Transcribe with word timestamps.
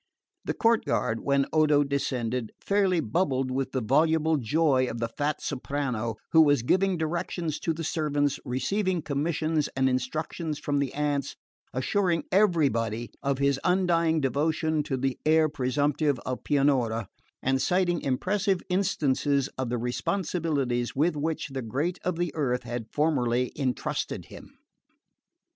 The 0.45 0.55
courtyard, 0.55 1.19
when 1.19 1.45
Odo 1.53 1.83
descended, 1.83 2.51
fairly 2.59 3.01
bubbled 3.01 3.51
with 3.51 3.71
the 3.71 3.83
voluble 3.83 4.37
joy 4.37 4.87
of 4.89 4.97
the 4.97 5.07
fat 5.09 5.43
soprano, 5.43 6.15
who 6.31 6.41
was 6.41 6.63
giving 6.63 6.97
directions 6.97 7.59
to 7.59 7.71
the 7.71 7.83
servants, 7.83 8.39
receiving 8.43 9.03
commissions 9.03 9.67
and 9.75 9.87
instructions 9.87 10.57
from 10.57 10.79
the 10.79 10.91
aunts, 10.95 11.35
assuring 11.71 12.23
everybody 12.31 13.11
of 13.21 13.37
his 13.37 13.59
undying 13.63 14.19
devotion 14.21 14.81
to 14.81 14.97
the 14.97 15.19
heir 15.23 15.47
presumptive 15.47 16.17
of 16.25 16.43
Pianura, 16.43 17.07
and 17.43 17.61
citing 17.61 18.01
impressive 18.01 18.61
instances 18.69 19.49
of 19.55 19.69
the 19.69 19.77
responsibilities 19.77 20.95
with 20.95 21.15
which 21.15 21.49
the 21.49 21.61
great 21.61 21.99
of 22.03 22.15
the 22.15 22.33
earth 22.33 22.63
had 22.63 22.87
formerly 22.91 23.51
entrusted 23.55 24.25
him. 24.25 24.49